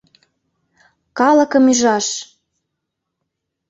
[1.17, 2.07] Калыкым ӱжаш!..